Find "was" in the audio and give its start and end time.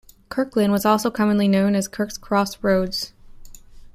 0.71-0.83